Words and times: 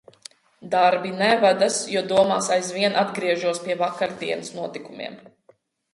Darbi 0.71 1.11
nevedas, 1.19 1.77
jo 1.95 2.03
domās 2.13 2.49
aizvien 2.57 2.97
atgriežos 3.05 3.61
pie 3.67 3.77
vakardienas 3.83 4.51
notikumiem. 4.61 5.21